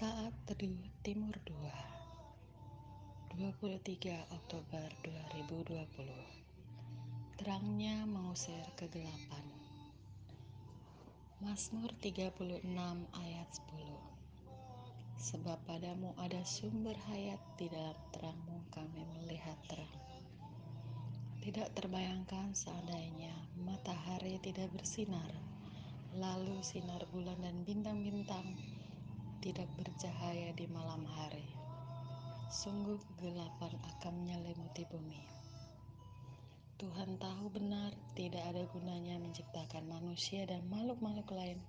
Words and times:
Saat 0.00 0.32
Teduh 0.48 0.80
Timur 1.04 1.36
2 1.44 3.36
23 3.36 4.32
Oktober 4.32 4.88
2020 5.04 5.76
Terangnya 7.36 8.08
mengusir 8.08 8.64
kegelapan. 8.80 9.44
Mazmur 11.44 11.92
36 12.00 12.64
ayat 13.12 13.50
10 15.20 15.20
Sebab 15.20 15.60
padamu 15.68 16.16
ada 16.16 16.40
sumber 16.48 16.96
hayat 17.12 17.44
di 17.60 17.68
dalam 17.68 18.00
terangmu 18.16 18.72
kami 18.72 19.04
melihat 19.04 19.60
terang. 19.68 20.00
Tidak 21.44 21.76
terbayangkan 21.76 22.56
seandainya 22.56 23.36
matahari 23.68 24.40
tidak 24.40 24.72
bersinar 24.72 25.28
Lalu 26.16 26.56
sinar 26.64 27.04
bulan 27.12 27.36
dan 27.44 27.68
bintang-bintang 27.68 28.56
tidak 29.40 29.72
bercahaya 29.80 30.52
di 30.52 30.68
malam 30.68 31.00
hari. 31.16 31.48
Sungguh 32.52 33.00
kegelapan 33.00 33.72
akan 33.96 34.12
menyelimuti 34.20 34.84
bumi. 34.92 35.20
Tuhan 36.76 37.16
tahu 37.16 37.48
benar 37.52 37.92
tidak 38.12 38.40
ada 38.52 38.64
gunanya 38.68 39.16
menciptakan 39.16 39.88
manusia 39.88 40.44
dan 40.44 40.60
makhluk-makhluk 40.68 41.28
lain 41.32 41.60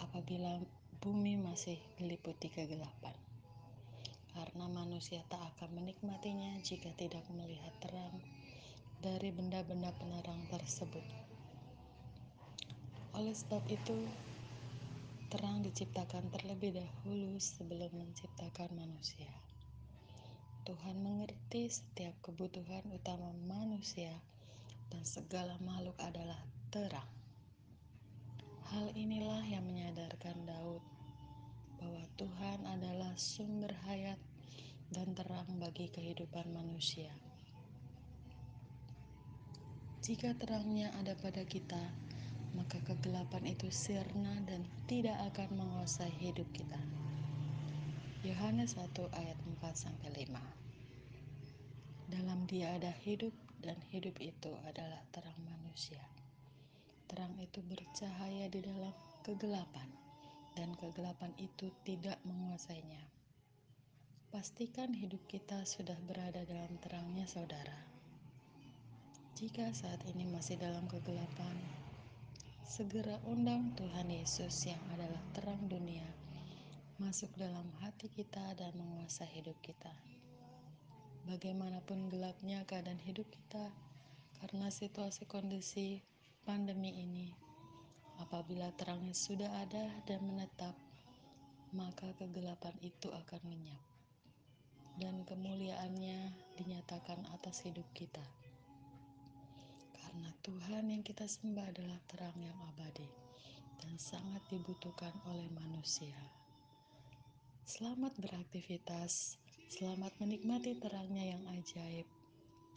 apabila 0.00 0.60
bumi 1.04 1.36
masih 1.36 1.76
diliputi 2.00 2.48
kegelapan. 2.48 3.12
Karena 4.32 4.64
manusia 4.72 5.20
tak 5.28 5.44
akan 5.56 5.84
menikmatinya 5.84 6.56
jika 6.64 6.88
tidak 6.96 7.24
melihat 7.32 7.72
terang 7.84 8.16
dari 9.04 9.28
benda-benda 9.28 9.92
penerang 10.00 10.40
tersebut. 10.48 11.04
Oleh 13.14 13.36
sebab 13.36 13.62
itu, 13.68 14.08
Terang 15.34 15.66
diciptakan 15.66 16.30
terlebih 16.30 16.78
dahulu 16.78 17.42
sebelum 17.42 17.90
menciptakan 17.90 18.70
manusia. 18.70 19.26
Tuhan 20.62 21.02
mengerti 21.02 21.66
setiap 21.66 22.14
kebutuhan 22.22 22.86
utama 22.94 23.34
manusia 23.42 24.14
dan 24.94 25.02
segala 25.02 25.58
makhluk 25.58 25.98
adalah 25.98 26.38
terang. 26.70 27.10
Hal 28.70 28.94
inilah 28.94 29.42
yang 29.42 29.66
menyadarkan 29.66 30.38
Daud 30.46 30.86
bahwa 31.82 32.06
Tuhan 32.14 32.70
adalah 32.70 33.18
sumber 33.18 33.74
hayat 33.90 34.22
dan 34.94 35.18
terang 35.18 35.50
bagi 35.58 35.90
kehidupan 35.90 36.46
manusia. 36.54 37.10
Jika 39.98 40.38
terangnya 40.38 40.94
ada 40.94 41.18
pada 41.18 41.42
kita, 41.42 42.13
maka 42.54 42.78
kegelapan 42.86 43.50
itu 43.50 43.68
sirna 43.68 44.38
dan 44.46 44.62
tidak 44.86 45.18
akan 45.34 45.58
menguasai 45.58 46.10
hidup 46.22 46.46
kita. 46.54 46.78
Yohanes 48.24 48.78
1 48.80 48.88
ayat 49.12 49.36
4 49.60 49.74
sampai 49.76 50.10
5. 50.24 50.32
Dalam 52.08 52.46
Dia 52.48 52.78
ada 52.78 52.94
hidup 53.04 53.34
dan 53.60 53.76
hidup 53.92 54.16
itu 54.22 54.54
adalah 54.64 55.02
terang 55.12 55.36
manusia. 55.44 56.00
Terang 57.10 57.36
itu 57.36 57.60
bercahaya 57.66 58.48
di 58.48 58.64
dalam 58.64 58.94
kegelapan 59.26 59.90
dan 60.56 60.72
kegelapan 60.78 61.34
itu 61.36 61.68
tidak 61.82 62.16
menguasainya. 62.24 63.02
Pastikan 64.32 64.90
hidup 64.94 65.20
kita 65.30 65.62
sudah 65.62 65.94
berada 66.06 66.42
dalam 66.48 66.74
terangnya 66.82 67.26
saudara. 67.28 67.76
Jika 69.34 69.74
saat 69.74 69.98
ini 70.10 70.26
masih 70.30 70.58
dalam 70.58 70.86
kegelapan, 70.86 71.54
Segera 72.64 73.20
undang 73.28 73.76
Tuhan 73.76 74.08
Yesus 74.08 74.64
yang 74.64 74.80
adalah 74.96 75.20
terang 75.36 75.60
dunia 75.68 76.08
masuk 76.96 77.28
dalam 77.36 77.68
hati 77.84 78.08
kita 78.08 78.56
dan 78.56 78.72
menguasai 78.80 79.28
hidup 79.36 79.52
kita. 79.60 79.92
Bagaimanapun 81.28 82.08
gelapnya 82.08 82.64
keadaan 82.64 82.96
hidup 83.04 83.28
kita 83.28 83.68
karena 84.40 84.72
situasi 84.72 85.28
kondisi 85.28 86.00
pandemi 86.48 86.96
ini, 86.96 87.28
apabila 88.24 88.72
terangnya 88.80 89.12
sudah 89.12 89.52
ada 89.60 89.84
dan 90.08 90.24
menetap, 90.24 90.72
maka 91.76 92.16
kegelapan 92.16 92.72
itu 92.80 93.12
akan 93.12 93.44
lenyap 93.44 93.82
dan 94.96 95.20
kemuliaannya 95.28 96.32
dinyatakan 96.56 97.28
atas 97.34 97.60
hidup 97.66 97.84
kita. 97.92 98.22
Karena 100.14 100.30
Tuhan 100.46 100.94
yang 100.94 101.02
kita 101.02 101.26
sembah 101.26 101.74
adalah 101.74 101.98
terang 102.06 102.38
yang 102.38 102.54
abadi 102.70 103.10
dan 103.82 103.98
sangat 103.98 104.46
dibutuhkan 104.46 105.10
oleh 105.26 105.50
manusia. 105.58 106.14
Selamat 107.66 108.14
beraktivitas, 108.22 109.42
selamat 109.74 110.14
menikmati 110.22 110.78
terangnya 110.78 111.34
yang 111.34 111.42
ajaib. 111.58 112.06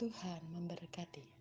Tuhan 0.02 0.42
memberkati. 0.50 1.37